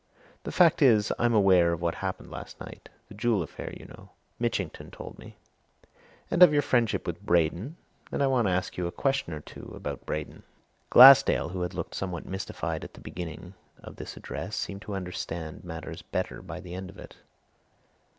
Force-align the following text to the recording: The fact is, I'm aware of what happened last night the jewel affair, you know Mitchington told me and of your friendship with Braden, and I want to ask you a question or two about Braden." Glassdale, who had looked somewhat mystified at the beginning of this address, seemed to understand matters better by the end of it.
The 0.45 0.51
fact 0.51 0.81
is, 0.81 1.11
I'm 1.19 1.35
aware 1.35 1.71
of 1.73 1.79
what 1.79 1.93
happened 1.93 2.31
last 2.31 2.59
night 2.59 2.89
the 3.07 3.13
jewel 3.13 3.43
affair, 3.43 3.71
you 3.77 3.85
know 3.85 4.09
Mitchington 4.39 4.89
told 4.89 5.19
me 5.19 5.37
and 6.31 6.41
of 6.41 6.51
your 6.51 6.63
friendship 6.63 7.05
with 7.05 7.23
Braden, 7.23 7.77
and 8.11 8.23
I 8.23 8.25
want 8.25 8.47
to 8.47 8.51
ask 8.51 8.77
you 8.77 8.87
a 8.87 8.91
question 8.91 9.31
or 9.31 9.41
two 9.41 9.71
about 9.75 10.07
Braden." 10.07 10.41
Glassdale, 10.89 11.49
who 11.49 11.61
had 11.61 11.75
looked 11.75 11.93
somewhat 11.93 12.25
mystified 12.25 12.83
at 12.83 12.95
the 12.95 12.99
beginning 12.99 13.53
of 13.83 13.97
this 13.97 14.17
address, 14.17 14.55
seemed 14.55 14.81
to 14.81 14.95
understand 14.95 15.63
matters 15.63 16.01
better 16.01 16.41
by 16.41 16.59
the 16.59 16.73
end 16.73 16.89
of 16.89 16.97
it. 16.97 17.17